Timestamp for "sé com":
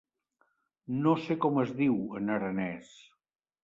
1.27-1.63